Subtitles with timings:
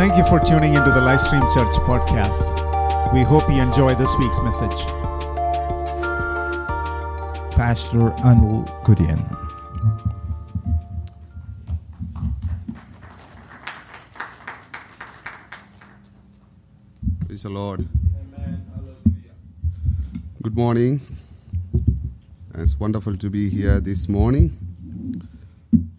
[0.00, 2.42] Thank you for tuning into the Livestream Church podcast.
[3.12, 4.86] We hope you enjoy this week's message.
[7.52, 9.20] Pastor Anil Kurian.
[17.26, 17.86] Praise the Lord.
[20.42, 21.02] Good morning.
[22.54, 24.56] It's wonderful to be here this morning.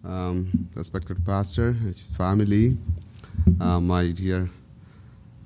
[0.04, 1.76] Um, respected pastor,
[2.16, 2.76] family,
[3.92, 4.48] my dear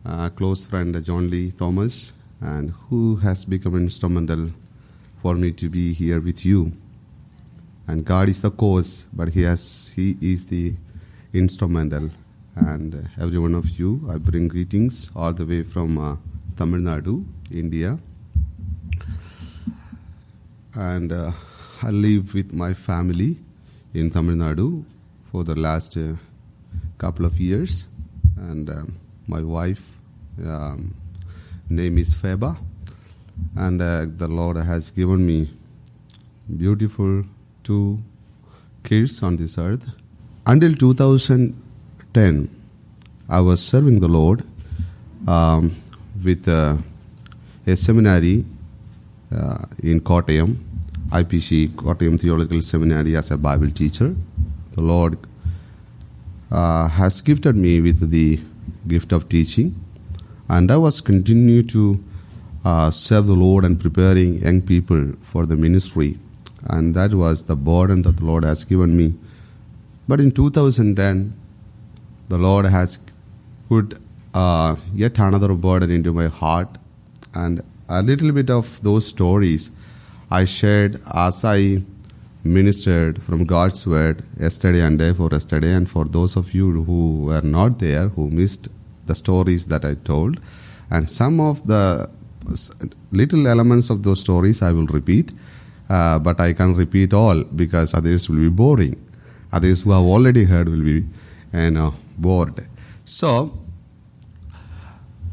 [0.04, 4.50] uh, close friend uh, John Lee Thomas, and who has become instrumental
[5.23, 6.73] for me to be here with you.
[7.88, 10.74] And God is the cause, but He has He is the
[11.32, 12.10] instrumental.
[12.54, 16.16] And uh, every one of you, I bring greetings all the way from uh,
[16.56, 17.98] Tamil Nadu, India.
[20.74, 21.32] And uh,
[21.82, 23.38] I live with my family
[23.95, 24.85] in Tamil Nadu
[25.32, 26.15] for the last uh,
[26.98, 27.87] couple of years.
[28.37, 29.80] And um, my wife
[30.45, 30.95] um,
[31.68, 32.56] name is Feba.
[33.56, 35.51] And uh, the Lord has given me
[36.57, 37.24] beautiful
[37.64, 37.98] two
[38.84, 39.84] kids on this earth.
[40.46, 42.51] Until 2010,
[43.29, 44.45] I was serving the Lord
[45.26, 45.82] um,
[46.24, 46.76] with uh,
[47.66, 48.45] a seminary
[49.34, 50.57] uh, in Kottayam,
[51.10, 54.14] IPC, Kottayam Theological Seminary, as a Bible teacher.
[54.74, 55.18] The Lord
[56.57, 58.40] uh, has gifted me with the
[58.88, 59.74] gift of teaching,
[60.49, 62.02] and I was continue to
[62.65, 66.19] uh, serve the Lord and preparing young people for the ministry,
[66.65, 69.15] and that was the burden that the Lord has given me.
[70.09, 71.34] But in 2010,
[72.28, 72.98] the Lord has
[73.69, 73.98] put
[74.32, 76.78] uh, yet another burden into my heart,
[77.34, 79.70] and a little bit of those stories
[80.31, 81.82] I shared as I
[82.52, 87.25] ministered from God's word yesterday and day for yesterday, and for those of you who
[87.25, 88.68] were not there, who missed
[89.06, 90.40] the stories that I told,
[90.90, 92.08] and some of the
[93.12, 95.32] little elements of those stories I will repeat,
[95.88, 98.96] uh, but I can't repeat all because others will be boring.
[99.52, 101.04] Others who have already heard will be,
[101.52, 102.66] you know, bored.
[103.04, 103.52] So,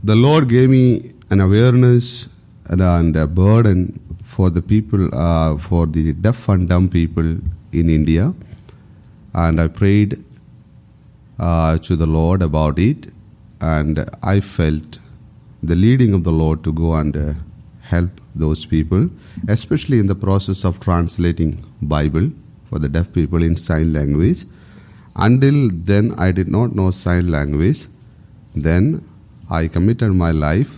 [0.04, 2.30] the Lord gave me an awareness
[2.68, 4.00] and, and a burden
[4.36, 7.38] for the people, uh, for the deaf and dumb people
[7.72, 8.34] in India,
[9.34, 10.24] and I prayed
[11.40, 13.08] uh, to the Lord about it,
[13.62, 15.00] and I felt
[15.62, 17.34] the leading of the Lord to go and uh,
[17.82, 19.10] help those people,
[19.48, 22.30] especially in the process of translating Bible
[22.70, 24.46] for the deaf people in sign language.
[25.16, 27.86] Until then, I did not know sign language.
[28.56, 29.04] Then
[29.50, 30.70] I committed my life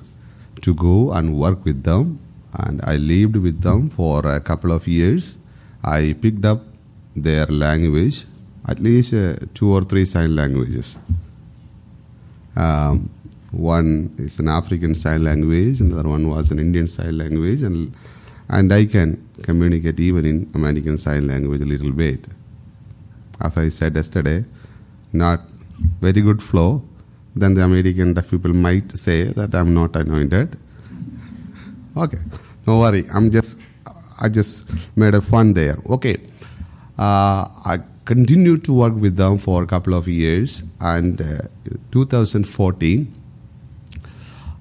[0.61, 2.19] to go and work with them,
[2.59, 5.35] and I lived with them for a couple of years.
[5.83, 6.63] I picked up
[7.15, 8.25] their language,
[8.67, 10.97] at least uh, two or three sign languages.
[12.55, 13.09] Um,
[13.51, 17.93] one is an African sign language, another one was an Indian sign language, and
[18.49, 22.27] and I can communicate even in American sign language a little bit.
[23.41, 24.45] As I said yesterday,
[25.13, 25.41] not
[26.01, 26.83] very good flow.
[27.35, 30.57] Then the American deaf people might say that I'm not anointed.
[31.97, 32.19] Okay,
[32.67, 33.05] no worry.
[33.11, 33.57] I'm just
[34.17, 34.63] I just
[34.95, 35.77] made a fun there.
[35.89, 36.17] Okay,
[36.97, 41.41] uh, I continued to work with them for a couple of years, and uh,
[41.91, 43.13] 2014,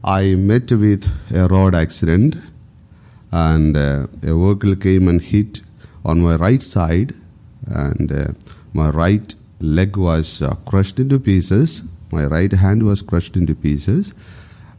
[0.03, 2.37] I met with a road accident,
[3.33, 5.61] and uh, a vehicle came and hit
[6.05, 7.15] on my right side,
[7.67, 8.29] and uh,
[8.73, 11.83] my right leg was uh, crushed into pieces.
[12.13, 14.13] My right hand was crushed into pieces,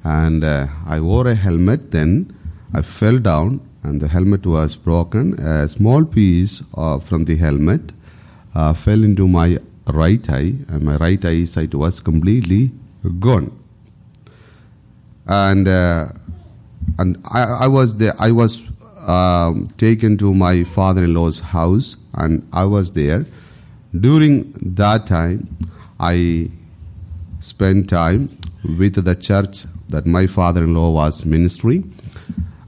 [0.03, 1.91] and uh, I wore a helmet.
[1.91, 2.35] Then
[2.74, 5.40] I fell down, and the helmet was broken.
[5.40, 7.92] A small piece uh, from the helmet
[8.53, 12.72] uh, fell into my right eye, and my right eyesight was completely
[13.20, 13.52] gone.
[15.28, 16.09] And uh,
[16.98, 18.14] and I, I was there.
[18.20, 18.62] I was
[19.08, 23.26] um, taken to my father-in-law's house, and I was there.
[24.00, 25.47] During that time,
[26.00, 26.50] I
[27.40, 28.29] spent time
[28.78, 31.94] with the church that my father-in-law was ministering,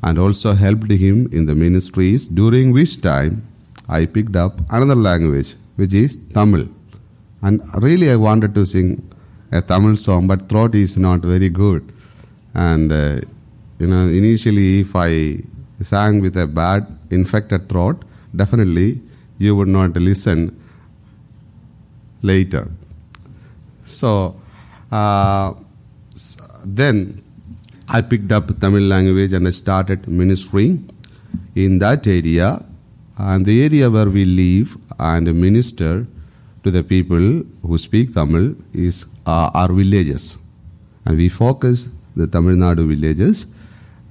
[0.04, 2.28] and also helped him in the ministries.
[2.28, 3.48] During which time,
[3.90, 6.68] I picked up another language, which is Tamil.
[7.42, 9.02] And really, I wanted to sing
[9.52, 11.94] a Tamil song, but throat is not very good.
[12.54, 13.22] And uh,
[13.80, 15.40] you know, initially, if I
[15.82, 18.04] sang with a bad infected throat,
[18.36, 19.02] definitely
[19.38, 20.60] you would not listen
[22.22, 22.70] later.
[23.86, 24.36] So
[24.92, 25.54] uh,
[26.66, 27.24] then
[27.90, 30.90] I picked up Tamil language and I started ministering
[31.56, 32.66] in that area
[33.18, 36.06] and the area where we live and minister
[36.64, 40.38] to the people who speak Tamil is uh, our villages.
[41.06, 41.88] And we focus
[42.18, 43.46] the Tamil Nadu villages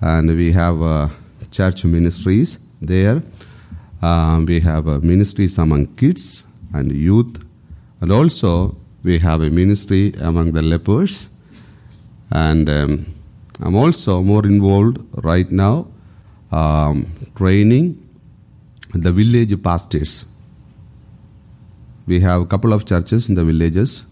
[0.00, 1.08] and we have uh,
[1.50, 3.22] church ministries there.
[4.00, 7.44] Um, we have uh, ministries among kids and youth
[8.00, 11.28] and also we have a ministry among the lepers
[12.30, 13.15] and um,
[13.60, 15.88] I'm also more involved right now
[16.52, 17.06] um,
[17.36, 18.02] training
[18.94, 20.24] the village pastors.
[22.06, 24.04] We have a couple of churches in the villages,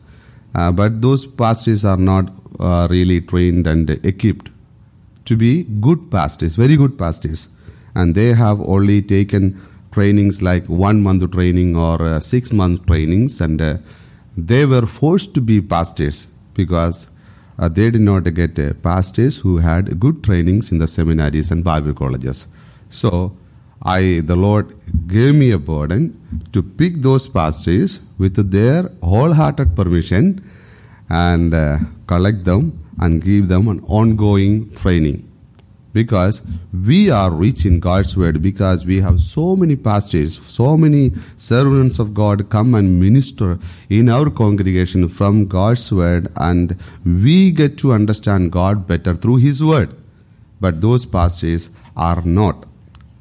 [0.55, 4.51] uh, but those pastors are not uh, really trained and equipped
[5.27, 7.49] to be good pastors, very good pastors,
[7.95, 9.61] and they have only taken
[9.93, 13.77] trainings like one month training or uh, six month trainings, and uh,
[14.37, 17.07] they were forced to be pastors because
[17.59, 21.95] they did not get uh, pastors who had good trainings in the seminaries and Bible
[21.95, 22.47] colleges.
[22.91, 23.37] So,
[23.83, 24.75] I, the Lord
[25.09, 26.19] gave me a burden
[26.53, 30.43] to pick those pastors with their wholehearted permission
[31.11, 35.31] and uh, collect them and give them an ongoing training.
[35.95, 36.43] Because
[36.87, 41.99] we are rich in God's word, because we have so many pastors, so many servants
[41.99, 43.59] of God come and minister
[43.89, 46.77] in our congregation from God's word, and
[47.07, 49.97] we get to understand God better through His word.
[50.61, 52.67] But those pastors are not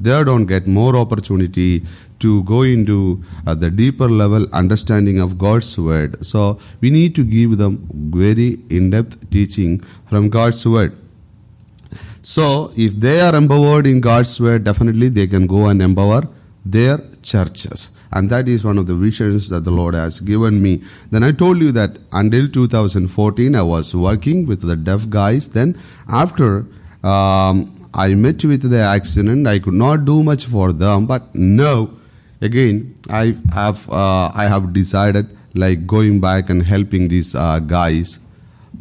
[0.04, 1.86] they don't get more opportunity
[2.20, 6.25] to go into uh, the deeper level understanding of God's word.
[6.25, 10.98] So we need to give them very in-depth teaching from God's word.
[12.24, 16.28] So if they are empowered in God's word, definitely they can go and empower
[16.66, 17.90] their churches.
[18.12, 20.84] And that is one of the visions that the Lord has given me.
[21.12, 25.50] Then I told you that until 2014 I was working with the deaf guys.
[25.50, 26.66] Then after
[27.04, 29.46] um, I met with the accident.
[29.46, 31.92] I could not do much for them, but now
[32.42, 38.18] again I have uh, I have decided like going back and helping these uh, guys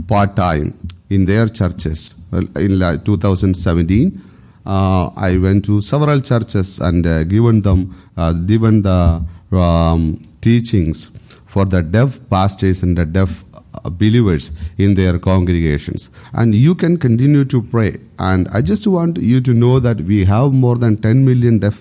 [0.08, 0.78] part time
[1.10, 2.14] in their churches.
[2.32, 4.20] In 2017,
[4.64, 11.10] uh, I went to several churches and uh, given them uh, given the um, teachings
[11.46, 16.08] for the deaf pastors and the deaf uh, believers in their congregations.
[16.32, 17.98] And you can continue to pray.
[18.18, 21.76] And i just want you to know that we have more than 10 million deaf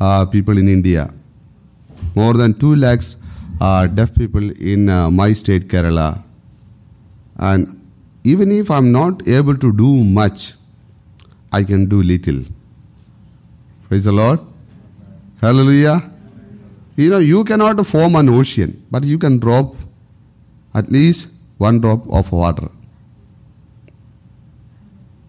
[0.00, 1.12] uh, people in india.
[2.16, 3.16] More than 2 lakhs
[3.60, 6.22] uh, deaf people in my state kerala.
[7.36, 7.83] And
[8.32, 10.52] even if i'm not able to do much
[11.52, 12.42] i can do little
[13.88, 14.40] praise the lord
[15.40, 15.96] hallelujah
[16.96, 19.74] you know you cannot form an ocean but you can drop
[20.74, 21.28] at least
[21.58, 22.68] one drop of water.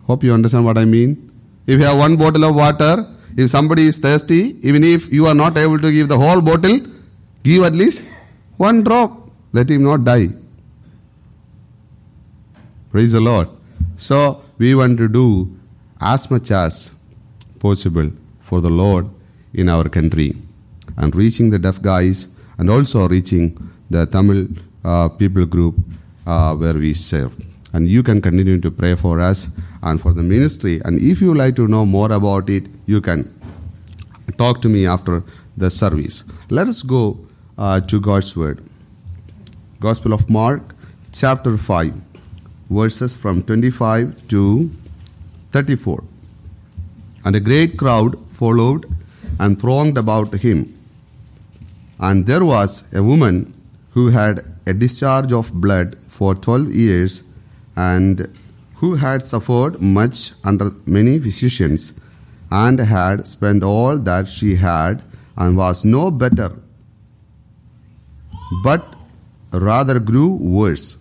[0.07, 1.31] Hope you understand what I mean.
[1.67, 3.05] If you have one bottle of water,
[3.37, 6.79] if somebody is thirsty, even if you are not able to give the whole bottle,
[7.43, 8.03] give at least
[8.57, 9.29] one drop.
[9.53, 10.27] Let him not die.
[12.95, 13.49] Praise the Lord.
[13.97, 15.53] So we want to do
[15.99, 16.91] as much as
[17.59, 18.09] possible
[18.39, 19.09] for the Lord
[19.53, 20.33] in our country
[20.95, 23.47] and reaching the deaf guys and also reaching
[23.89, 24.47] the Tamil
[24.85, 25.75] uh, people group
[26.25, 27.33] uh, where we serve.
[27.73, 29.49] And you can continue to pray for us
[29.81, 30.79] and for the ministry.
[30.85, 33.27] And if you like to know more about it, you can
[34.37, 35.21] talk to me after
[35.57, 36.23] the service.
[36.49, 37.19] Let us go
[37.57, 38.63] uh, to God's Word.
[39.81, 40.61] Gospel of Mark,
[41.11, 41.93] chapter 5,
[42.69, 44.69] verses from 25 to
[45.51, 46.03] 34.
[47.23, 48.85] And a great crowd followed
[49.39, 50.77] and thronged about him.
[51.99, 53.53] And there was a woman
[53.91, 57.23] who had a discharge of blood for 12 years
[57.75, 58.27] and
[58.75, 61.93] who had suffered much under many physicians
[62.51, 65.01] and had spent all that she had
[65.37, 66.51] and was no better
[68.63, 68.95] but
[69.51, 70.97] rather grew worse.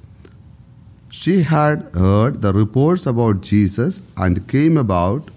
[1.16, 5.30] She had heard the reports about Jesus and came about.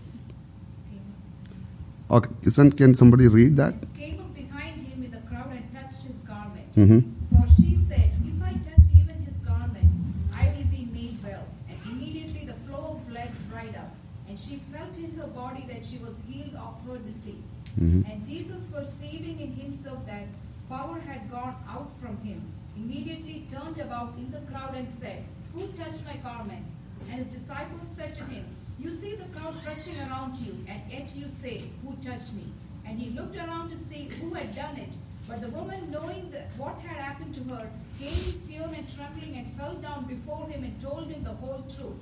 [2.10, 3.76] Okay, isn't, can somebody read that?
[3.96, 6.66] came up behind him in the crowd and touched his garment.
[6.74, 7.00] hmm
[7.32, 9.92] For she said, If I touch even his garment,
[10.34, 11.46] I will be made well.
[11.70, 13.94] And immediately the flow of blood dried up,
[14.28, 17.46] and she felt in her body that she was healed of her disease.
[17.80, 18.04] Mhm.
[18.12, 20.26] And Jesus, perceiving in himself that
[20.70, 22.42] power had gone out from him,
[22.76, 25.24] immediately turned about in the crowd and said,
[25.58, 26.70] Who touched my garments?
[27.10, 28.46] And his disciples said to him,
[28.78, 32.46] You see the crowd pressing around you, and yet you say, Who touched me?
[32.86, 34.94] And he looked around to see who had done it.
[35.28, 39.58] But the woman, knowing what had happened to her, came in fear and trembling and
[39.58, 41.98] fell down before him and told him the whole truth.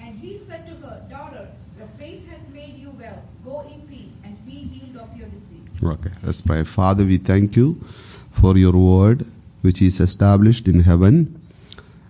[0.00, 1.46] And he said to her, Daughter,
[1.76, 3.22] your faith has made you well.
[3.44, 5.68] Go in peace and be healed of your disease.
[5.82, 6.64] Okay, let's pray.
[6.64, 7.76] Father, we thank you
[8.40, 9.26] for your word.
[9.64, 11.43] which is established in heaven.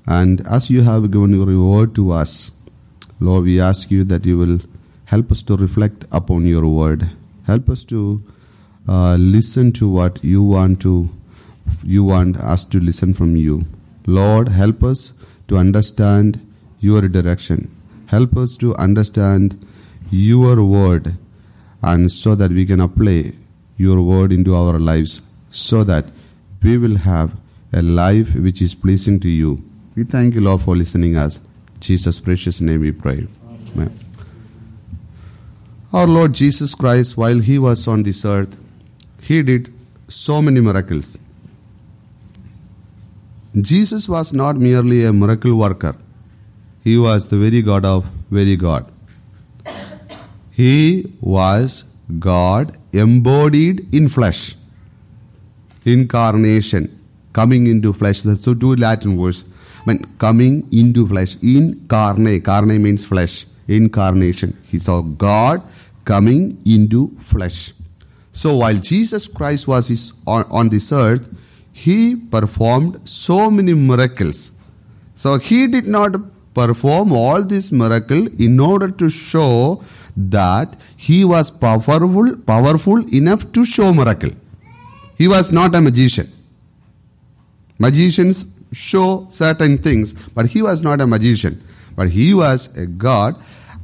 [0.06, 2.50] And as you have given your word to us,
[3.20, 4.60] Lord, we ask you that you will
[5.06, 7.08] help us to reflect upon your word.
[7.44, 8.22] Help us to
[8.88, 11.08] uh, listen to what you want to
[11.82, 13.64] you want us to listen from you.
[14.06, 15.14] Lord, help us
[15.48, 16.40] to understand
[16.80, 17.70] your direction.
[18.06, 19.66] Help us to understand
[20.10, 21.16] your word
[21.82, 23.32] and so that we can apply
[23.78, 26.06] your word into our lives so that
[26.62, 27.34] we will have
[27.72, 29.62] a life which is pleasing to you.
[29.96, 31.38] We thank you, Lord, for listening us.
[31.80, 33.26] Jesus' precious name we pray.
[33.74, 33.92] Amen.
[35.92, 38.56] Our Lord Jesus Christ, while he was on this earth,
[39.20, 39.72] he did
[40.08, 41.16] so many miracles.
[43.60, 45.94] Jesus was not merely a miracle worker.
[46.82, 48.90] He was the very God of very God.
[50.50, 51.84] He was
[52.18, 54.56] God embodied in flesh.
[55.84, 57.00] Incarnation.
[57.32, 58.22] Coming into flesh.
[58.22, 59.44] That's so two Latin words.
[59.86, 61.36] Mean, coming into flesh.
[61.42, 62.44] Incarnate.
[62.44, 63.46] Carne means flesh.
[63.68, 64.56] Incarnation.
[64.66, 65.62] He saw God
[66.04, 67.72] coming into flesh.
[68.32, 71.28] So while Jesus Christ was his, on, on this earth,
[71.72, 74.52] he performed so many miracles.
[75.16, 76.16] So he did not
[76.54, 79.82] perform all this miracle in order to show
[80.16, 84.30] that he was powerful, powerful enough to show miracle.
[85.18, 86.30] He was not a magician.
[87.78, 91.62] Magicians show certain things, but he was not a magician.
[91.96, 93.36] But he was a God.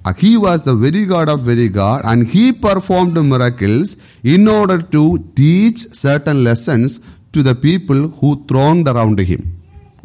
[0.04, 4.80] Uh, He was the very God of very God, and he performed miracles in order
[4.82, 7.00] to teach certain lessons
[7.32, 9.60] to the people who thronged around him,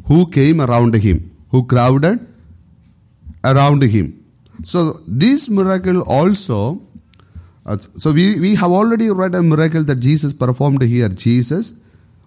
[0.06, 2.20] who came around him, who crowded
[3.44, 4.24] around him.
[4.64, 6.82] So this miracle also,
[7.66, 11.10] uh, so we, we have already read a miracle that Jesus performed here.
[11.10, 11.74] Jesus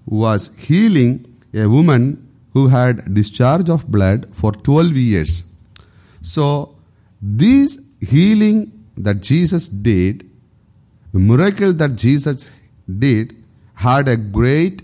[0.07, 5.45] was healing a woman who had discharge of blood for 12 years.
[6.23, 6.77] So
[7.21, 10.29] this healing that Jesus did,
[11.13, 12.51] the miracle that Jesus
[12.99, 13.35] did,
[13.75, 14.83] had a great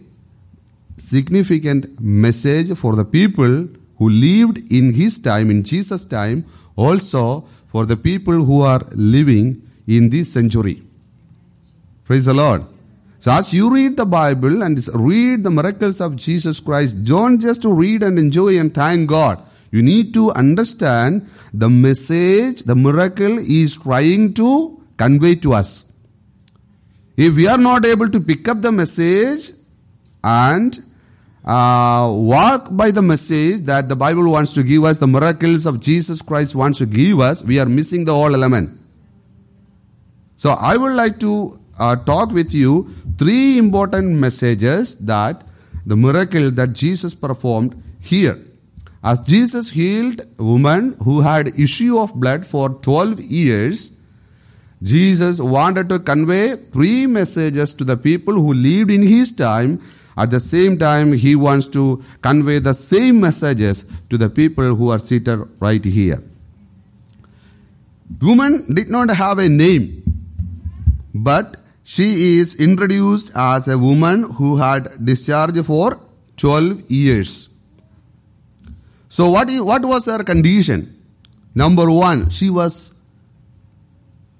[0.97, 3.69] significant message for the people
[3.99, 6.45] who lived in his time, in Jesus' time,
[6.77, 10.83] also for the people who are living in this century.
[12.05, 12.65] Praise the Lord.
[13.25, 17.65] So as you read the Bible and read the miracles of Jesus Christ, don't just
[17.65, 19.43] read and enjoy and thank God.
[19.71, 25.85] You need to understand the message the miracle is trying to convey to us.
[27.17, 29.53] If we are not able to pick up the message
[30.23, 30.79] and
[31.47, 35.81] uh, walk by the message that the Bible wants to give us, the miracles of
[35.81, 38.79] Jesus Christ wants to give us, we are missing the whole element.
[40.37, 42.89] So I would like to uh, talk with you
[43.19, 45.45] three important messages that
[45.87, 48.39] the miracle that Jesus performed here.
[49.03, 53.91] As Jesus healed woman who had issue of blood for 12 years,
[54.83, 59.83] Jesus wanted to convey three messages to the people who lived in his time.
[60.17, 64.91] At the same time, he wants to convey the same messages to the people who
[64.91, 66.23] are seated right here.
[68.23, 70.03] Woman did not have a name,
[71.15, 76.01] but she is introduced as a woman who had discharge for
[76.39, 77.49] 12 years.
[79.09, 80.99] So what, what was her condition?
[81.55, 82.93] Number one, she was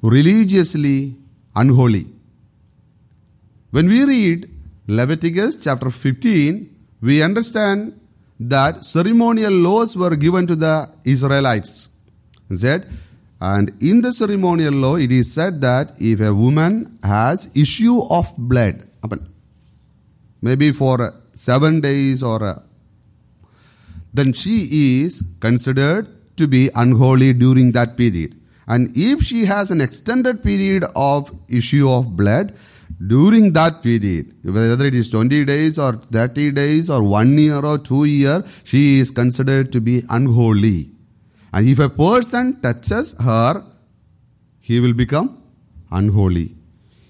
[0.03, 1.17] religiously
[1.55, 2.07] unholy.
[3.71, 4.51] When we read
[4.87, 8.01] Leviticus chapter 15, we understand
[8.41, 11.89] that ceremonial laws were given to the Israelites.
[12.51, 12.89] It Said,
[13.41, 18.33] and in the ceremonial law, it is said that if a woman has issue of
[18.39, 18.89] blood,
[20.41, 22.63] maybe for seven days or uh,
[24.13, 28.41] then she is considered to be unholy during that period.
[28.67, 32.55] And if she has an extended period of issue of blood,
[33.07, 37.79] during that period, whether it is 20 days or 30 days or one year or
[37.79, 40.94] two year, she is considered to be unholy.
[41.55, 43.63] And if a person touches her,
[44.59, 45.41] he will become
[45.93, 46.57] unholy.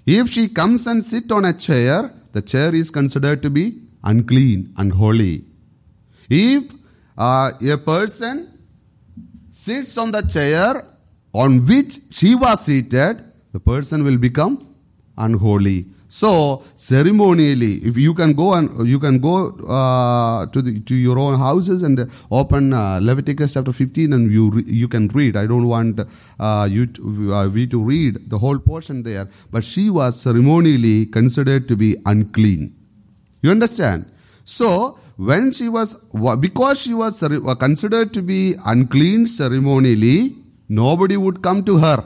[0.05, 4.75] If she comes and sit on a chair, the chair is considered to be unclean,
[4.77, 5.47] unholy.
[6.29, 6.65] If
[7.17, 8.59] uh, a person
[9.53, 10.85] sits on the chair
[11.33, 14.75] on which she was seated, the person will become
[15.17, 15.87] unholy.
[16.15, 21.19] So ceremonially, if you can go and you can go uh, to the to your
[21.19, 25.37] own houses and open uh, Leviticus chapter 15 and you re- you can read.
[25.37, 25.99] I don't want
[26.39, 31.07] uh, you to, uh, we to read the whole portion there, but she was ceremonially
[31.07, 32.73] considered to be unclean.
[33.43, 34.07] You understand?
[34.45, 35.95] So, when she was,
[36.39, 37.19] because she was
[37.59, 40.37] considered to be unclean ceremonially,
[40.69, 42.05] nobody would come to her.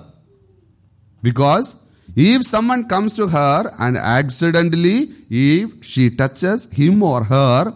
[1.22, 1.74] Because
[2.20, 7.72] if someone comes to her and accidentally, if she touches him or her,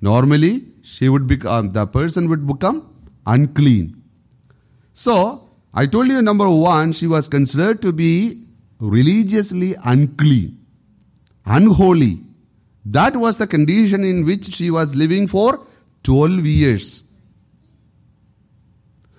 [0.00, 2.92] normally she would become, um, the person would become
[3.24, 4.02] unclean.
[4.94, 8.48] So, I told you number one, she was considered to be
[8.80, 10.58] religiously unclean,
[11.46, 12.24] unholy.
[12.84, 15.64] That was the condition in which she was living for
[16.02, 17.02] 12 years.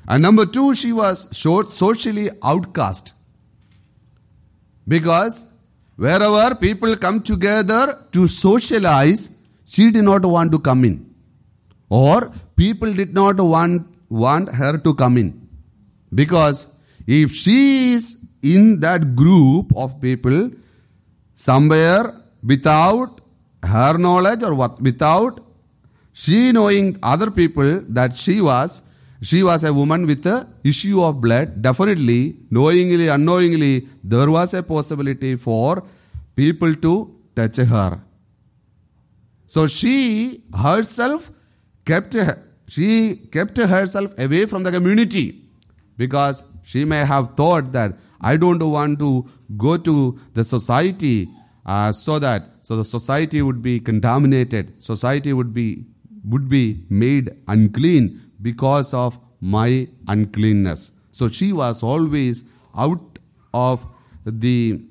[0.09, 3.13] And number two, she was so- socially outcast.
[4.87, 5.43] Because
[5.95, 9.29] wherever people come together to socialize,
[9.65, 11.13] she did not want to come in.
[11.89, 15.47] Or people did not want, want her to come in.
[16.13, 16.67] Because
[17.07, 20.51] if she is in that group of people,
[21.35, 22.13] somewhere
[22.43, 23.21] without
[23.63, 25.39] her knowledge or without
[26.13, 28.81] she knowing other people that she was,
[29.23, 31.61] she was a woman with a issue of blood.
[31.61, 35.83] Definitely, knowingly, unknowingly, there was a possibility for
[36.35, 36.93] people to
[37.35, 37.99] touch her.
[39.47, 41.29] So she herself
[41.85, 42.15] kept
[42.67, 45.41] she kept herself away from the community
[45.97, 49.25] because she may have thought that I don't want to
[49.57, 51.29] go to the society
[51.65, 55.85] uh, so that so the society would be contaminated, society would be
[56.25, 60.91] would be made unclean because of my uncleanness.
[61.11, 62.43] So she was always
[62.75, 63.19] out
[63.53, 63.81] of
[64.25, 64.81] the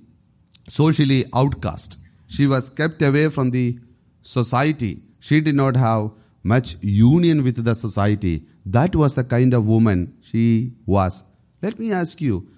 [0.68, 1.98] socially outcast.
[2.28, 3.78] She was kept away from the
[4.22, 5.02] society.
[5.20, 6.10] She did not have
[6.42, 8.42] much union with the society.
[8.66, 11.22] That was the kind of woman she was.
[11.62, 12.48] Let me ask you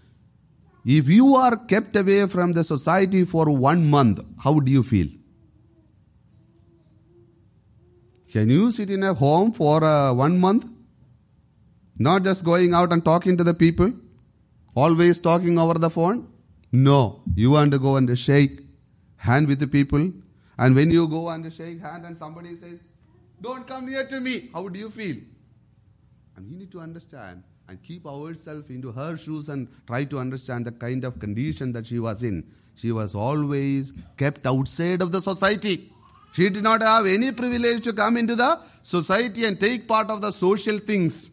[0.84, 5.08] if you are kept away from the society for one month, how do you feel?
[8.33, 10.66] Can you sit in a home for uh, one month?
[11.98, 13.92] Not just going out and talking to the people?
[14.74, 16.28] Always talking over the phone?
[16.72, 17.22] No.
[17.37, 18.61] You want to go and shake
[19.16, 20.11] hand with the people.
[20.59, 22.78] And when you go and shake hand and somebody says,
[23.40, 25.16] Don't come near to me, how do you feel?
[26.37, 30.66] And we need to understand and keep ourselves into her shoes and try to understand
[30.66, 32.44] the kind of condition that she was in.
[32.74, 35.90] She was always kept outside of the society.
[36.33, 40.20] She did not have any privilege to come into the society and take part of
[40.20, 41.30] the social things,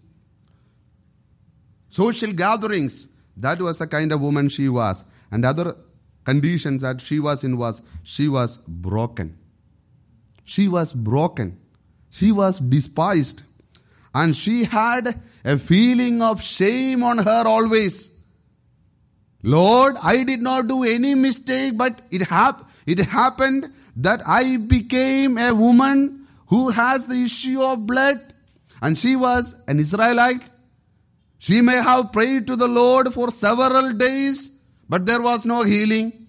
[1.92, 3.08] social gatherings.
[3.38, 5.04] That was the kind of woman she was.
[5.32, 5.76] And other
[6.26, 9.38] conditions that she was in was she was broken.
[10.44, 11.60] She was broken.
[12.10, 13.44] She was despised.
[14.14, 18.10] And she had a feeling of shame on her always.
[19.44, 25.38] Lord, I did not do any mistake, but it, hap- it happened that I became
[25.38, 28.18] a woman who has the issue of blood.
[28.82, 30.44] And she was an Israelite.
[31.42, 34.52] She may have prayed to the Lord for several days,
[34.88, 36.28] but there was no healing.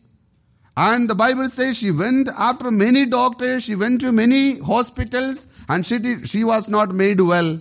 [0.74, 5.86] And the Bible says she went after many doctors, she went to many hospitals, and
[5.86, 7.60] she, did, she was not made well.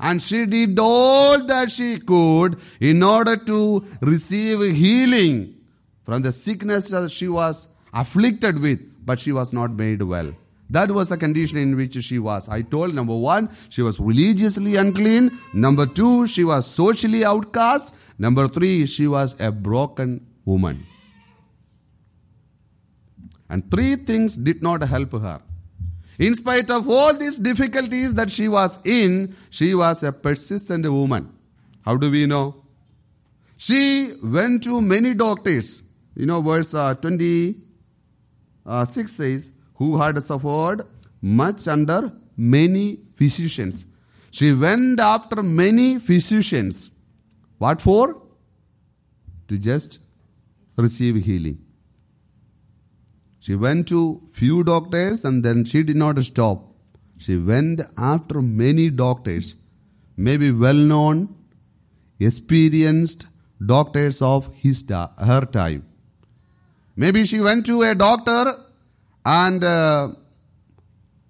[0.00, 5.54] And she did all that she could in order to receive healing
[6.04, 10.34] from the sickness that she was afflicted with, but she was not made well.
[10.72, 12.48] That was the condition in which she was.
[12.48, 15.38] I told number one, she was religiously unclean.
[15.52, 17.92] Number two, she was socially outcast.
[18.18, 20.86] Number three, she was a broken woman.
[23.50, 25.42] And three things did not help her.
[26.18, 31.34] In spite of all these difficulties that she was in, she was a persistent woman.
[31.82, 32.54] How do we know?
[33.58, 35.82] She went to many doctors.
[36.16, 39.50] You know, verse uh, 26 says,
[39.82, 40.82] Who had suffered
[41.20, 43.84] much under many physicians.
[44.30, 46.88] She went after many physicians.
[47.58, 48.22] What for?
[49.48, 49.98] To just
[50.76, 51.58] receive healing.
[53.40, 56.64] She went to few doctors and then she did not stop.
[57.18, 59.56] She went after many doctors,
[60.16, 61.34] maybe well known,
[62.20, 63.26] experienced
[63.66, 65.84] doctors of his, her time.
[66.94, 68.54] Maybe she went to a doctor
[69.24, 70.08] and uh,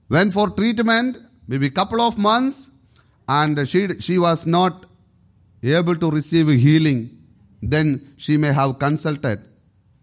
[0.08, 2.68] went for treatment, maybe couple of months,
[3.28, 4.86] and she, she was not
[5.62, 7.18] able to receive healing.
[7.62, 9.38] Then she may have consulted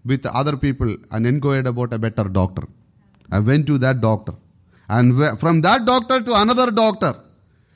[0.06, 2.64] with other people and inquired about a better doctor.
[3.32, 4.34] I went to that doctor.
[4.88, 7.14] And from that doctor to another doctor.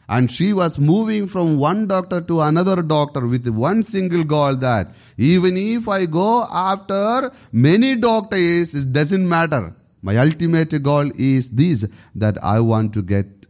[0.10, 4.88] And she was moving from one doctor to another doctor with one single goal that
[5.18, 9.76] even if I go after many doctors, it doesn't matter.
[10.04, 11.86] My ultimate goal is this
[12.16, 13.48] that I want to get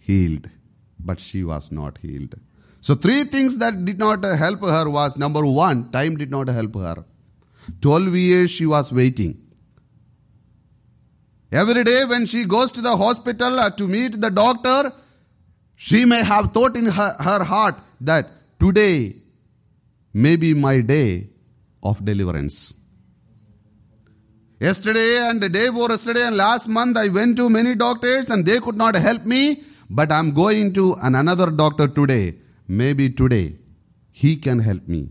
[0.00, 0.50] healed.
[0.98, 2.34] But she was not healed.
[2.80, 6.74] So, three things that did not help her was number one, time did not help
[6.74, 7.04] her.
[7.80, 9.38] 12 years she was waiting.
[11.52, 14.92] Every day when she goes to the hospital uh, to meet the doctor,
[15.76, 18.26] she may have thought in her, her heart that
[18.58, 19.16] today
[20.12, 21.28] may be my day
[21.82, 22.72] of deliverance.
[24.62, 28.46] Yesterday and the day before yesterday and last month I went to many doctors and
[28.46, 32.36] they could not help me, but I'm going to an another doctor today.
[32.68, 33.56] Maybe today
[34.12, 35.08] he can help me.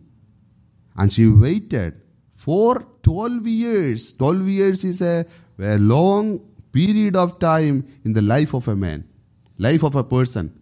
[0.95, 1.95] And she waited
[2.37, 4.13] for 12 years.
[4.13, 5.25] 12 years is a,
[5.59, 6.39] a long
[6.71, 9.03] period of time in the life of a man,
[9.57, 10.57] life of a person.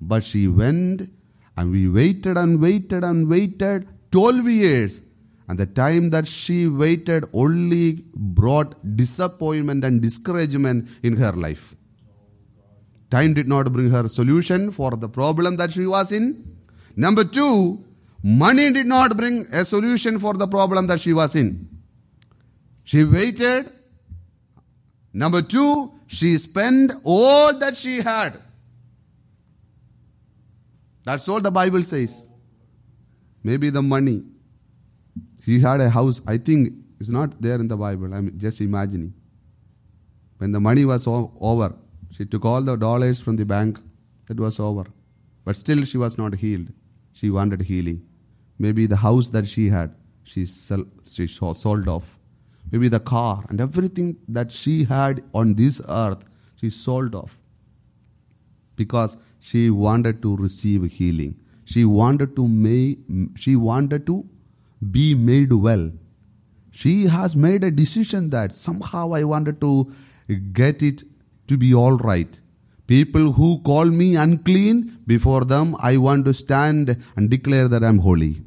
[0.00, 1.10] But she went
[1.56, 5.00] and we waited and waited and waited 12 years.
[5.48, 11.74] And the time that she waited only brought disappointment and discouragement in her life.
[13.10, 16.56] Time did not bring her solution for the problem that she was in.
[16.96, 17.82] Number two,
[18.22, 21.66] money did not bring a solution for the problem that she was in.
[22.84, 23.72] She waited.
[25.14, 28.38] Number two, she spent all that she had.
[31.04, 32.26] That's all the Bible says.
[33.42, 34.24] Maybe the money.
[35.48, 36.20] She had a house.
[36.26, 38.12] I think it's not there in the Bible.
[38.12, 39.14] I'm just imagining.
[40.36, 41.74] When the money was over,
[42.10, 43.78] she took all the dollars from the bank.
[44.28, 44.84] It was over.
[45.46, 46.68] But still, she was not healed.
[47.14, 48.02] She wanted healing.
[48.58, 52.04] Maybe the house that she had, she, sell, she sold off.
[52.70, 57.38] Maybe the car and everything that she had on this earth, she sold off
[58.76, 61.36] because she wanted to receive healing
[61.72, 62.98] she wanted to make
[63.36, 64.24] she wanted to
[64.90, 65.90] be made well.
[66.70, 69.90] She has made a decision that somehow i wanted to
[70.52, 71.02] get it
[71.48, 72.38] to be all right.
[72.86, 77.98] People who call me unclean before them i want to stand and declare that i'm
[77.98, 78.42] holy.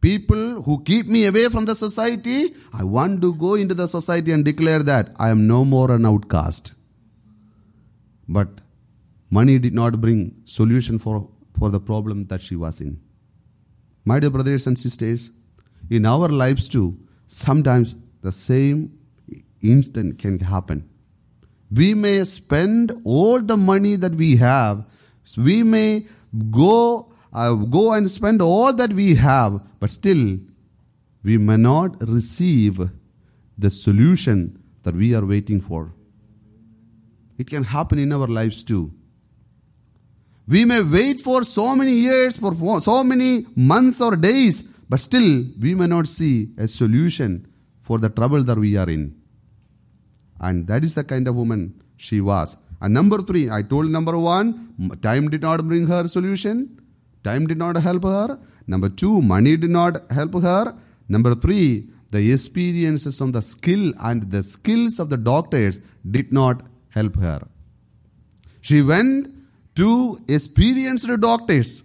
[0.00, 4.32] People who keep me away from the society i want to go into the society
[4.32, 6.72] and declare that i am no more an outcast.
[8.28, 8.48] But
[9.30, 11.28] money did not bring solution for,
[11.58, 13.00] for the problem that she was in.
[14.04, 15.30] My dear brothers and sisters,
[15.90, 18.98] in our lives too, sometimes the same
[19.62, 20.88] instant can happen.
[21.70, 24.84] We may spend all the money that we have.
[25.36, 26.06] We may
[26.50, 30.38] go uh, go and spend all that we have, but still
[31.22, 32.80] we may not receive
[33.58, 35.92] the solution that we are waiting for.
[37.38, 38.92] It can happen in our lives too.
[40.50, 45.44] We may wait for so many years, for so many months or days, but still
[45.60, 47.46] we may not see a solution
[47.82, 49.14] for the trouble that we are in.
[50.40, 52.56] And that is the kind of woman she was.
[52.80, 56.80] And number three, I told number one, time did not bring her solution.
[57.22, 58.38] Time did not help her.
[58.66, 60.74] Number two, money did not help her.
[61.08, 65.78] Number three, the experiences of the skill and the skills of the doctors
[66.10, 67.46] did not help her.
[68.62, 69.28] She went
[69.76, 71.82] to experienced doctors,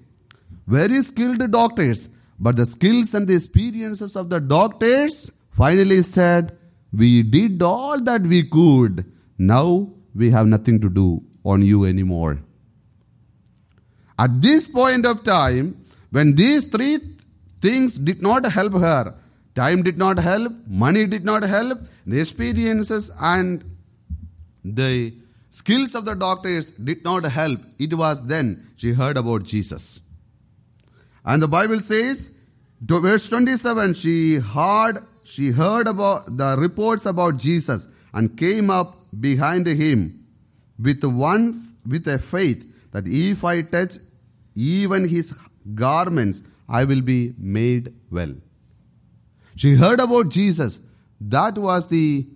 [0.68, 2.08] very skilled doctors,
[2.40, 6.58] but the skills and the experiences of the doctors finally said,
[6.92, 9.06] We did all that we could.
[9.38, 12.40] Now we have nothing to do on you anymore.
[14.18, 17.00] At this point of time, when these three
[17.62, 19.14] things did not help her,
[19.56, 23.64] time did not help, money did not help, the experiences and
[24.64, 25.14] the
[25.56, 27.60] skills of the doctors did not help.
[27.80, 30.00] It was then she heard about Jesus.
[31.24, 32.30] And the Bible says,
[32.82, 39.66] verse 27, she heard, she heard about the reports about Jesus and came up behind
[39.66, 40.26] him
[40.78, 43.94] with one, with a faith that if I touch
[44.56, 45.34] even his
[45.74, 48.36] garments, I will be made well.
[49.56, 50.80] She heard about Jesus.
[51.22, 52.28] That was the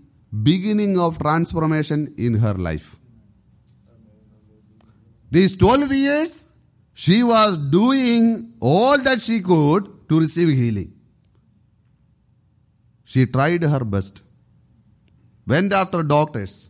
[0.43, 2.95] beginning of transformation in her life.
[5.31, 6.43] These 12 years,
[6.93, 10.93] she was doing all that she could to receive healing.
[13.05, 14.21] She tried her best,
[15.47, 16.69] went after doctors.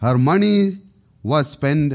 [0.00, 0.78] Her money
[1.22, 1.94] was spent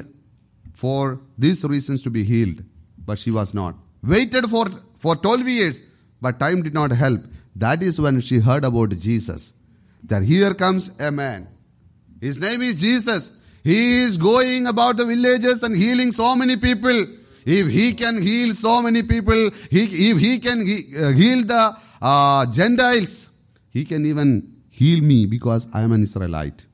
[0.73, 2.63] for these reasons to be healed,
[3.05, 3.75] but she was not.
[4.01, 4.67] Waited for,
[4.99, 5.81] for 12 years,
[6.21, 7.21] but time did not help.
[7.55, 9.53] That is when she heard about Jesus.
[10.05, 11.49] That here comes a man.
[12.21, 13.31] His name is Jesus.
[13.69, 17.05] He is going about the villages and healing so many people.
[17.45, 21.75] If he can heal so many people, he, if he can he, uh, heal the
[22.01, 23.27] uh, Gentiles,
[23.69, 26.65] he can even heal me because I am an Israelite.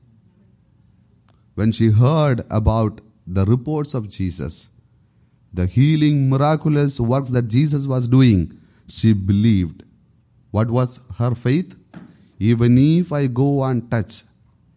[1.54, 4.68] When she heard about the reports of Jesus,
[5.52, 9.82] the healing, miraculous works that Jesus was doing, she believed.
[10.50, 11.74] What was her faith?
[12.38, 14.22] Even if I go and touch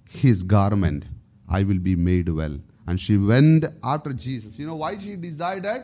[0.09, 1.05] his garment,
[1.49, 2.57] I will be made well.
[2.87, 4.57] And she went after Jesus.
[4.57, 5.83] You know why she decided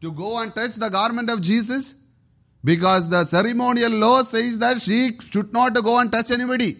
[0.00, 1.94] to go and touch the garment of Jesus?
[2.64, 6.76] Because the ceremonial law says that she should not go and touch anybody.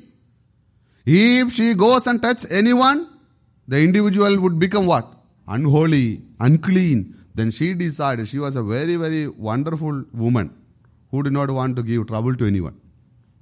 [1.05, 3.09] If she goes and touch anyone,
[3.67, 5.13] the individual would become what?
[5.49, 7.17] Unholy, unclean.
[7.35, 10.55] Then she decided, she was a very, very wonderful woman
[11.11, 12.79] who did not want to give trouble to anyone.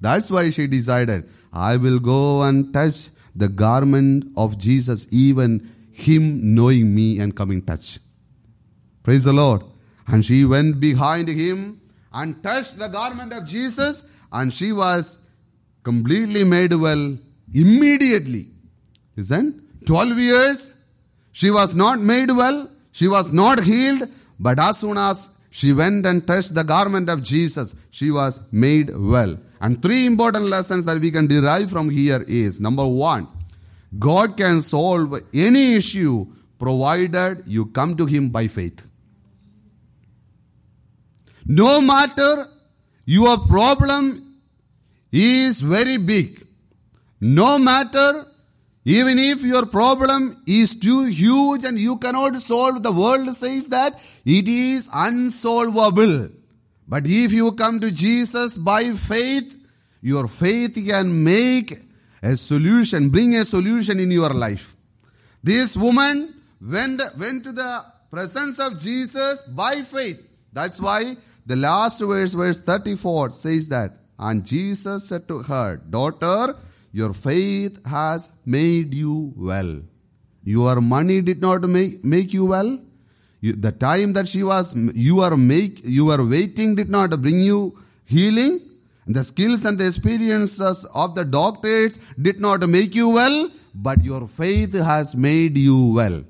[0.00, 6.54] That's why she decided, I will go and touch the garment of Jesus, even him
[6.54, 7.98] knowing me and coming touch.
[9.02, 9.62] Praise the Lord.
[10.06, 11.80] And she went behind him
[12.12, 15.18] and touched the garment of Jesus, and she was
[15.84, 17.16] completely made well
[17.54, 18.48] immediately.
[19.16, 20.70] Listen, 12 years,
[21.32, 26.06] she was not made well, she was not healed, but as soon as she went
[26.06, 29.38] and touched the garment of Jesus, she was made well.
[29.60, 33.28] And three important lessons that we can derive from here is number one,
[33.98, 36.26] God can solve any issue
[36.58, 38.82] provided you come to Him by faith.
[41.46, 42.46] No matter
[43.04, 44.36] your problem
[45.10, 46.46] is very big,
[47.20, 48.26] no matter
[48.84, 53.98] even if your problem is too huge and you cannot solve, the world says that
[54.24, 56.30] it is unsolvable.
[56.90, 59.54] But if you come to Jesus by faith,
[60.02, 61.78] your faith can make
[62.20, 64.74] a solution, bring a solution in your life.
[65.44, 70.18] This woman went, went to the presence of Jesus by faith.
[70.52, 73.92] That's why the last verse, verse 34, says that.
[74.18, 76.56] And Jesus said to her, Daughter,
[76.90, 79.80] your faith has made you well.
[80.42, 82.80] Your money did not make, make you well.
[83.40, 87.40] You, the time that she was, you are make, you are waiting did not bring
[87.40, 88.60] you healing.
[89.06, 94.28] The skills and the experiences of the doctors did not make you well, but your
[94.28, 96.22] faith has made you well.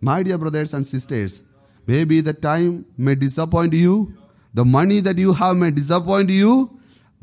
[0.00, 1.42] My dear brothers and sisters,
[1.86, 4.14] maybe the time may disappoint you,
[4.54, 6.70] the money that you have may disappoint you,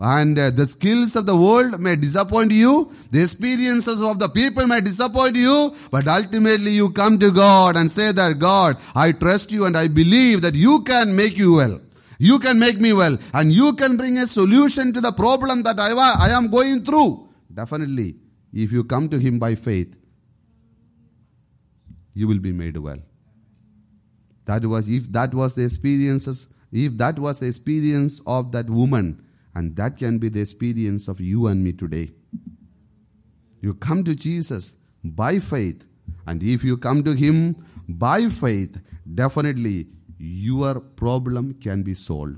[0.02, 4.66] and uh, the skills of the world may disappoint you, the experiences of the people
[4.66, 9.52] may disappoint you, but ultimately you come to God and say that God, I trust
[9.52, 11.82] you and I believe that you can make you well.
[12.18, 15.80] You can make me well and you can bring a solution to the problem that
[15.80, 17.28] I, I am going through.
[17.54, 18.16] Definitely,
[18.54, 19.98] if you come to Him by faith,
[22.14, 23.00] you will be made well.
[24.46, 29.26] That was, if that was the experiences, if that was the experience of that woman,
[29.60, 32.10] and that can be the experience of you and me today.
[33.60, 34.72] You come to Jesus
[35.04, 35.84] by faith,
[36.28, 37.58] and if you come to Him
[37.90, 38.78] by faith,
[39.16, 42.38] definitely your problem can be solved.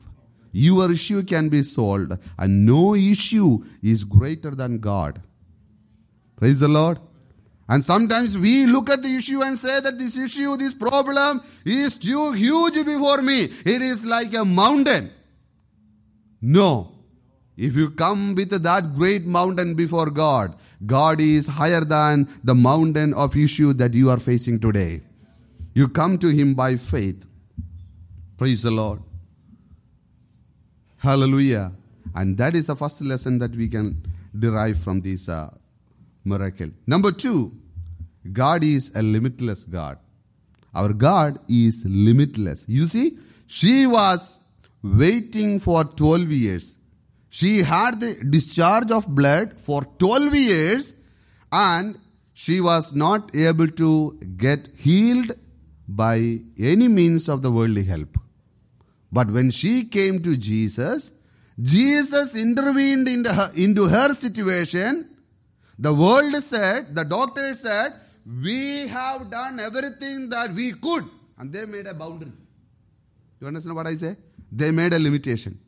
[0.51, 5.21] Your issue can be solved, and no issue is greater than God.
[6.37, 6.99] Praise the Lord.
[7.69, 11.99] And sometimes we look at the issue and say that this issue, this problem is
[11.99, 13.43] too huge before me.
[13.63, 15.11] It is like a mountain.
[16.41, 16.90] No.
[17.61, 20.55] If you come with that great mountain before God,
[20.87, 25.01] God is higher than the mountain of issue that you are facing today.
[25.75, 27.23] You come to Him by faith.
[28.39, 29.03] Praise the Lord.
[30.97, 31.71] Hallelujah.
[32.15, 34.07] And that is the first lesson that we can
[34.39, 35.51] derive from this uh,
[36.25, 36.71] miracle.
[36.87, 37.51] Number two,
[38.33, 39.99] God is a limitless God.
[40.73, 42.65] Our God is limitless.
[42.67, 44.39] You see, she was
[44.81, 46.73] waiting for 12 years.
[47.33, 50.93] She had the discharge of blood for 12 years
[51.49, 51.97] and
[52.33, 55.31] she was not able to get healed
[55.87, 58.17] by any means of the worldly help.
[59.13, 61.11] But when she came to Jesus,
[61.61, 65.15] Jesus intervened into her, into her situation.
[65.79, 67.93] The world said, the doctor said,
[68.25, 71.05] we have done everything that we could.
[71.37, 72.33] And they made a boundary.
[73.39, 74.17] You understand what I say?
[74.51, 75.59] They made a limitation.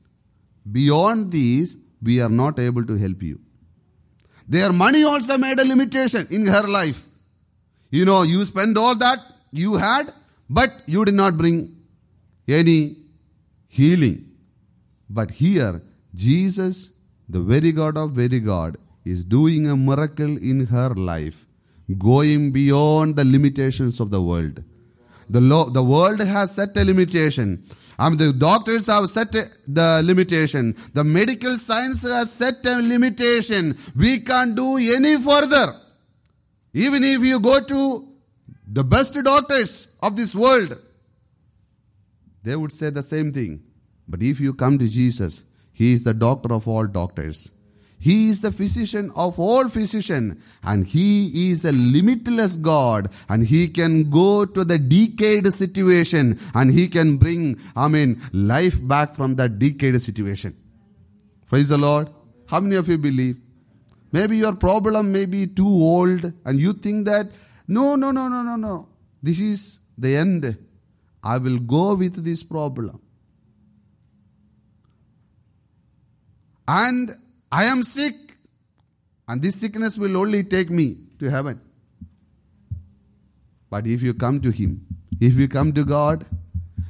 [0.71, 3.39] Beyond these, we are not able to help you.
[4.47, 6.97] Their money also made a limitation in her life.
[7.91, 9.19] You know, you spend all that
[9.51, 10.13] you had,
[10.49, 11.75] but you did not bring
[12.47, 12.97] any
[13.67, 14.25] healing.
[15.09, 15.81] But here,
[16.15, 16.89] Jesus,
[17.29, 21.35] the very God of very God, is doing a miracle in her life,
[21.97, 24.63] going beyond the limitations of the world.
[25.29, 27.63] The, lo- the world has set a limitation.
[27.99, 30.75] I mean, the doctors have set the limitation.
[30.93, 33.77] The medical science has set a limitation.
[33.95, 35.75] We can't do any further.
[36.73, 38.07] Even if you go to
[38.67, 40.77] the best doctors of this world,
[42.43, 43.61] they would say the same thing.
[44.07, 47.51] But if you come to Jesus, He is the doctor of all doctors.
[48.03, 53.69] He is the physician of all physicians, and He is a limitless God, and He
[53.69, 59.37] can go to the decayed situation, and He can bring, I mean, life back from
[59.37, 60.53] that decayed situation.
[61.47, 62.09] Praise the Lord.
[62.47, 63.37] How many of you believe?
[64.11, 67.31] Maybe your problem may be too old, and you think that,
[67.69, 68.89] no, no, no, no, no, no.
[69.21, 70.57] This is the end.
[71.23, 72.99] I will go with this problem.
[76.67, 77.22] And
[77.55, 78.15] I am sick,
[79.27, 80.85] and this sickness will only take me
[81.19, 81.61] to heaven.
[83.69, 84.71] But if you come to Him,
[85.21, 86.25] if you come to God,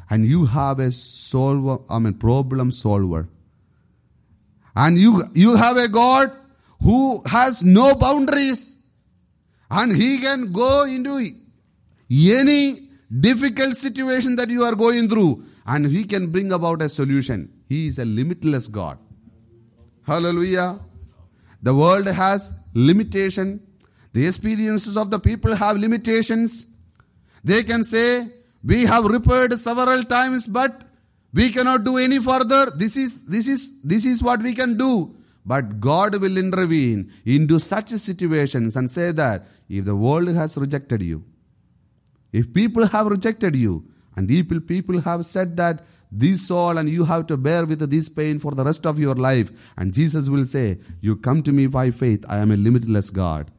[0.09, 3.27] and you have a solver, I mean problem solver,
[4.85, 6.31] and you you have a God
[6.81, 8.65] who has no boundaries,
[9.69, 11.17] and He can go into
[12.09, 12.89] any
[13.29, 17.49] difficult situation that you are going through, and He can bring about a solution.
[17.67, 18.97] He is a limitless God.
[20.05, 20.79] Hallelujah.
[21.61, 23.61] The world has limitation.
[24.13, 26.65] The experiences of the people have limitations.
[27.43, 28.27] They can say,
[28.63, 30.83] we have repaired several times, but
[31.33, 32.71] we cannot do any further.
[32.77, 35.15] This is, this is, this is what we can do.
[35.45, 41.01] But God will intervene into such situations and say that if the world has rejected
[41.01, 41.23] you,
[42.31, 43.83] if people have rejected you,
[44.15, 45.83] and people, people have said that
[46.15, 49.15] this soul and you have to bear with this pain for the rest of your
[49.15, 49.49] life.
[49.77, 53.51] And Jesus will say, You come to me by faith, I am a limitless God.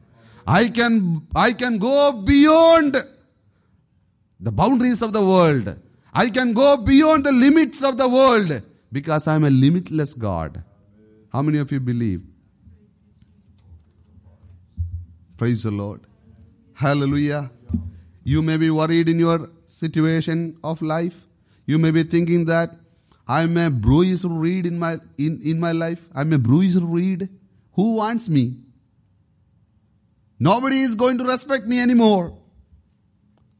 [0.47, 2.95] I can I can go beyond
[4.39, 5.75] the boundaries of the world.
[6.13, 10.63] I can go beyond the limits of the world because I am a limitless God.
[11.33, 12.21] How many of you believe?
[15.37, 16.01] Praise the Lord.
[16.73, 17.51] Hallelujah.
[18.23, 21.24] You may be worried in your situation of life.
[21.65, 22.71] You may be thinking that
[23.27, 25.99] I'm a bruised reed in my in, in my life.
[26.13, 27.29] I'm a bruised reed.
[27.73, 28.57] Who wants me?
[30.39, 32.37] Nobody is going to respect me anymore.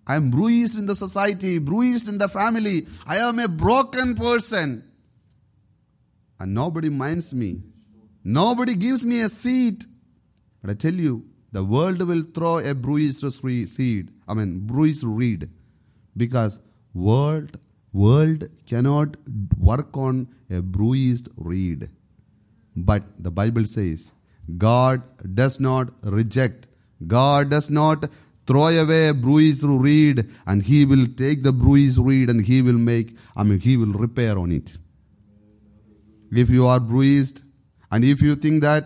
[0.07, 2.85] I'm bruised in the society, bruised in the family.
[3.05, 4.83] I am a broken person.
[6.39, 7.63] And nobody minds me.
[8.23, 9.83] Nobody gives me a seat.
[10.61, 14.09] But I tell you, the world will throw a bruised seed.
[14.27, 15.49] I mean, bruised reed.
[16.15, 16.59] Because
[16.93, 17.57] world
[17.95, 19.15] world cannot
[19.57, 21.89] work on a bruised reed.
[22.75, 24.11] But the Bible says,
[24.57, 25.01] God
[25.33, 26.67] does not reject,
[27.07, 28.09] God does not
[28.47, 32.77] throw away a bruised reed, and He will take the bruised reed and He will
[32.77, 34.77] make, I mean, He will repair on it.
[36.31, 37.41] If you are bruised,
[37.91, 38.85] and if you think that,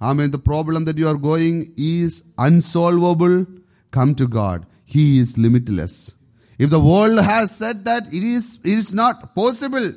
[0.00, 3.46] I mean, the problem that you are going is unsolvable,
[3.90, 4.66] come to God.
[4.84, 6.15] He is limitless.
[6.58, 9.92] If the world has said that it is, it is not possible,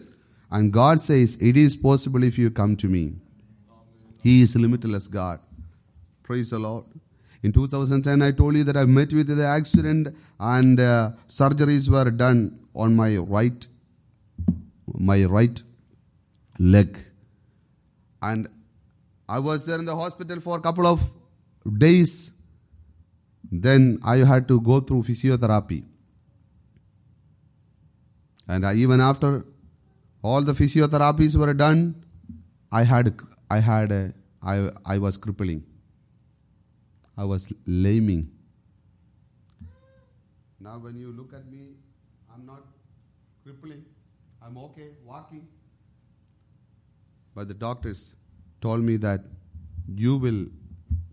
[0.51, 3.13] and God says it is possible if you come to me.
[4.21, 5.39] He is limitless God.
[6.23, 6.85] Praise the Lord.
[7.43, 12.11] In 2010, I told you that I met with the accident and uh, surgeries were
[12.11, 13.65] done on my right,
[14.93, 15.61] my right
[16.59, 16.99] leg,
[18.21, 18.49] and
[19.29, 20.99] I was there in the hospital for a couple of
[21.77, 22.31] days.
[23.49, 25.83] Then I had to go through physiotherapy.
[28.53, 29.45] And I, even after
[30.23, 31.81] all the physiotherapies were done,
[32.71, 33.15] I had,
[33.49, 35.63] I had, a, I, I was crippling.
[37.15, 38.31] I was laming.
[40.59, 41.75] Now, when you look at me,
[42.33, 42.63] I'm not
[43.43, 43.85] crippling.
[44.41, 45.47] I'm okay walking.
[47.35, 48.13] But the doctors
[48.61, 49.25] told me that
[49.95, 50.45] you will,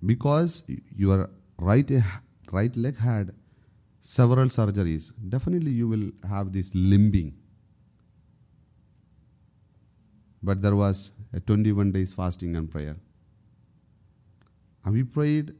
[0.06, 0.62] because
[0.96, 1.90] your right,
[2.50, 3.34] right leg had
[4.06, 7.32] several surgeries, definitely you will have this limbing.
[10.42, 12.96] But there was a 21 days fasting and prayer.
[14.84, 15.54] And we prayed,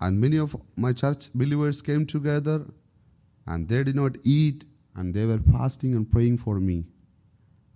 [0.00, 2.64] and many of my church believers came together,
[3.46, 4.64] and they did not eat,
[4.94, 6.84] and they were fasting and praying for me.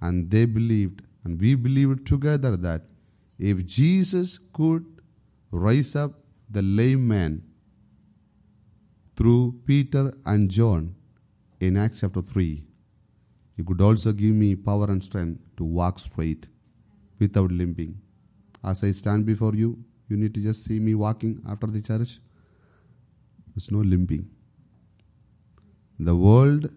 [0.00, 2.82] And they believed, and we believed together that
[3.40, 4.86] if Jesus could
[5.50, 6.12] raise up
[6.48, 7.42] the lame man,
[9.20, 10.94] through Peter and John
[11.60, 12.64] in Acts chapter 3.
[13.54, 16.46] He could also give me power and strength to walk straight
[17.18, 18.00] without limping.
[18.64, 22.18] As I stand before you, you need to just see me walking after the church.
[23.54, 24.26] There's no limping.
[25.98, 26.70] The world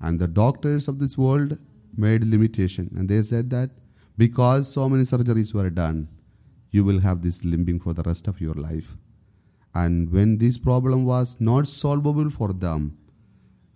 [0.00, 1.58] and the doctors of this world
[1.96, 2.94] made limitation.
[2.96, 3.70] And they said that
[4.16, 6.06] because so many surgeries were done,
[6.70, 8.96] you will have this limping for the rest of your life.
[9.74, 12.96] And when this problem was not solvable for them,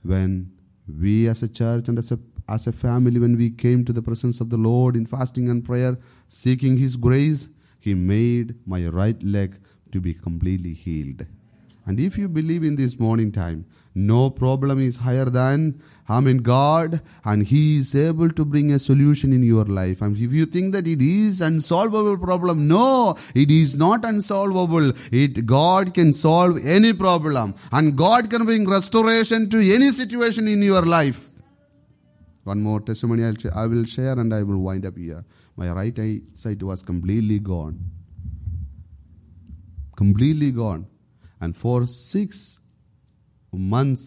[0.02, 0.50] when
[0.88, 2.18] we as a church and as a,
[2.48, 5.64] as a family, when we came to the presence of the Lord in fasting and
[5.64, 5.96] prayer,
[6.28, 7.48] seeking His grace,
[7.80, 9.56] He made my right leg
[9.92, 11.26] to be completely healed.
[11.86, 16.38] And if you believe in this morning time, no problem is higher than I'm mean
[16.38, 20.00] God, and He is able to bring a solution in your life.
[20.00, 24.92] And if you think that it is unsolvable problem, no, it is not unsolvable.
[25.12, 30.62] It God can solve any problem, and God can bring restoration to any situation in
[30.62, 31.20] your life.
[32.44, 35.22] One more testimony I'll I will share, and I will wind up here.
[35.56, 37.78] My right eye sight was completely gone,
[39.96, 40.86] completely gone
[41.44, 42.60] and for six
[43.72, 44.04] months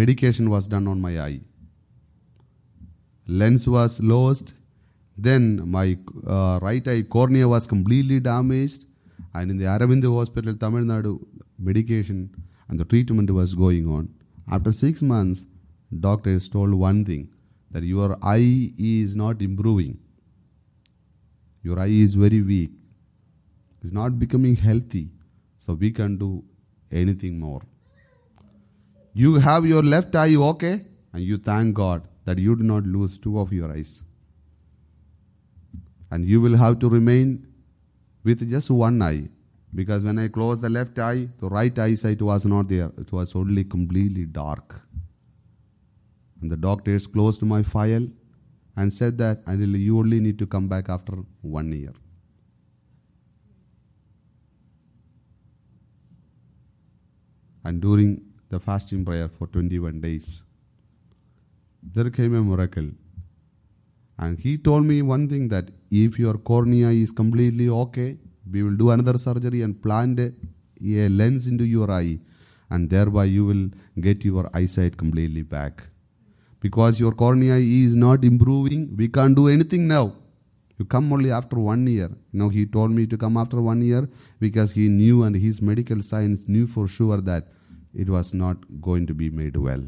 [0.00, 1.40] medication was done on my eye.
[3.26, 4.54] Lens was lost.
[5.26, 8.84] Then my uh, right eye cornea was completely damaged.
[9.34, 11.12] And in the Aravind hospital tamil nadu
[11.58, 12.18] medication
[12.68, 14.08] and the treatment was going on.
[14.56, 15.44] After 6 months
[16.08, 17.28] doctors told one thing
[17.72, 19.94] that your eye is not improving.
[21.62, 22.72] Your eye is very weak.
[23.82, 25.06] It's not becoming healthy
[25.68, 26.42] so we can do
[26.90, 27.60] anything more.
[29.12, 33.18] You have your left eye okay, and you thank God that you do not lose
[33.18, 34.02] two of your eyes.
[36.10, 37.46] And you will have to remain
[38.24, 39.28] with just one eye.
[39.74, 42.90] Because when I closed the left eye, the right eyesight was not there.
[42.96, 44.80] It was only completely dark.
[46.40, 48.08] And the doctors closed my file
[48.76, 51.92] and said that "Anil, you only need to come back after one year.
[57.68, 58.10] And during
[58.50, 60.42] the fasting prayer for 21 days,
[61.94, 62.88] there came a miracle.
[64.18, 68.16] And he told me one thing that if your cornea is completely okay,
[68.50, 70.32] we will do another surgery and plant a,
[71.08, 72.18] lens into your eye,
[72.70, 73.68] and thereby you will
[74.00, 75.82] get your eyesight completely back.
[76.60, 80.14] Because your cornea is not improving, we can't do anything now.
[80.78, 82.10] You come only after one year.
[82.32, 84.08] Now he told me to come after one year
[84.40, 87.48] because he knew and his medical science knew for sure that
[87.94, 89.82] it was not going to be made well.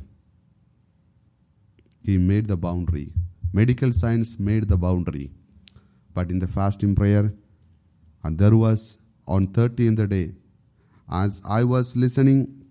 [2.03, 3.13] He made the boundary.
[3.53, 5.31] Medical science made the boundary.
[6.15, 7.33] But in the fasting prayer,
[8.25, 8.97] and there was
[9.27, 10.33] on 30th day,
[11.11, 12.65] as I was listening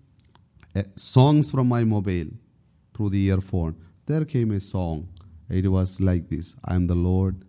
[0.74, 2.28] uh, songs from my mobile
[2.94, 3.76] through the earphone,
[4.06, 5.08] there came a song.
[5.48, 7.44] It was like this I am the Lord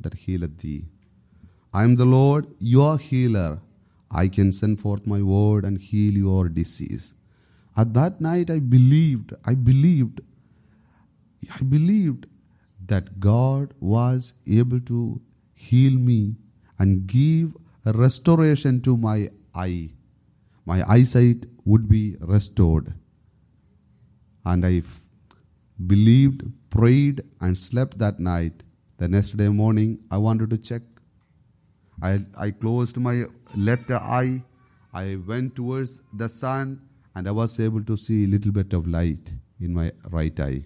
[0.00, 0.84] that healeth thee.
[1.72, 3.60] I am the Lord, your healer.
[4.10, 7.14] I can send forth my word and heal your disease.
[7.76, 10.20] At that night, I believed, I believed,
[11.50, 12.26] I believed
[12.86, 15.20] that God was able to
[15.54, 16.36] heal me
[16.78, 19.90] and give restoration to my eye.
[20.66, 22.92] My eyesight would be restored.
[24.44, 24.82] And I
[25.86, 28.62] believed, prayed, and slept that night.
[28.98, 30.82] The next day morning, I wanted to check.
[32.02, 34.42] I, I closed my left eye.
[34.92, 36.80] I went towards the sun
[37.14, 40.64] and I was able to see a little bit of light in my right eye.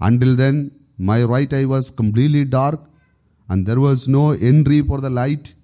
[0.00, 2.80] Until then, my right eye was completely dark
[3.48, 5.54] and there was no entry for the light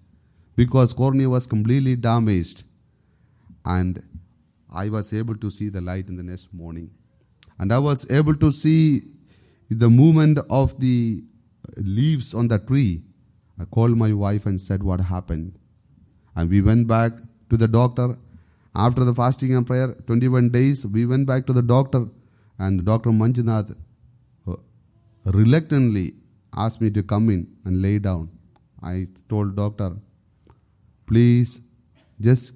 [0.56, 2.64] because cornea was completely damaged.
[3.64, 4.02] And
[4.72, 6.90] I was able to see the light in the next morning.
[7.58, 9.02] And I was able to see
[9.70, 11.22] the movement of the
[11.76, 13.02] leaves on the tree.
[13.58, 15.58] I called my wife and said what happened.
[16.34, 17.12] And we went back
[17.50, 18.16] to the doctor.
[18.78, 22.06] After the fasting and prayer, 21 days, we went back to the doctor.
[22.58, 23.10] And Dr.
[23.10, 23.74] Manjunath
[24.46, 24.56] uh,
[25.24, 26.14] reluctantly
[26.54, 28.28] asked me to come in and lay down.
[28.82, 29.96] I told doctor,
[31.06, 31.58] please
[32.20, 32.52] just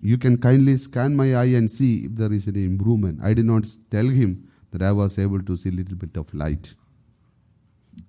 [0.00, 3.20] you can kindly scan my eye and see if there is any improvement.
[3.22, 6.32] I did not tell him that I was able to see a little bit of
[6.32, 6.72] light.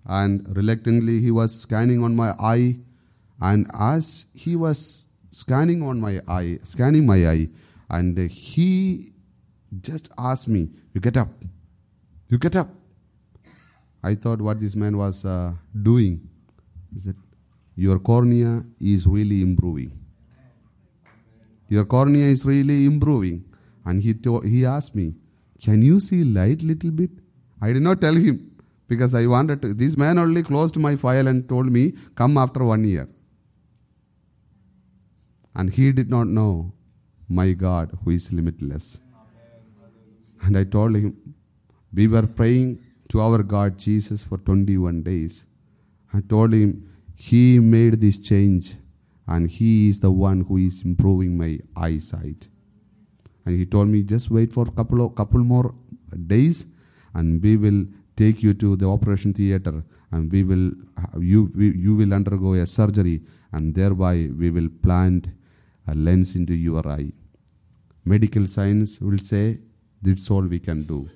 [0.06, 2.78] And reluctantly, he was scanning on my eye.
[3.42, 5.06] And as he was
[5.40, 7.48] scanning on my eye, scanning my eye,
[7.90, 9.12] and he
[9.82, 11.30] just asked me, You get up.
[12.30, 12.70] You get up.
[14.04, 15.52] I thought what this man was uh,
[15.84, 16.22] doing
[16.96, 17.16] is that
[17.76, 19.92] your cornea is really improving.
[21.68, 23.44] Your cornea is really improving.
[23.86, 25.14] And he, to- he asked me,
[25.62, 27.10] Can you see light little bit?
[27.62, 28.52] I did not tell him
[28.88, 29.74] because I wanted to.
[29.74, 33.10] This man only closed my file and told me, Come after one year.
[35.56, 36.74] And he did not know
[37.30, 39.00] my God who is limitless.
[40.44, 41.36] And I told him,
[41.94, 42.80] We were praying
[43.10, 45.46] to our God Jesus for 21 days.
[46.14, 48.76] I told him, He made this change
[49.28, 52.48] and He is the one who is improving my eyesight.
[53.46, 55.74] And he told me, just wait for a couple of couple more
[56.28, 56.66] days
[57.14, 57.86] and we will
[58.18, 60.72] take you to the operation theater and we will
[61.20, 65.28] you we, you will undergo a surgery and thereby we will plant
[65.88, 67.12] a lens into your eye.
[68.06, 69.60] Medical science will say
[70.02, 71.10] that's all we can do.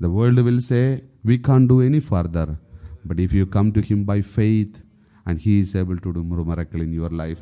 [0.00, 2.58] The world will say we can't do any further.
[3.04, 4.82] But if you come to him by faith
[5.26, 7.40] and he is able to do miracle in your life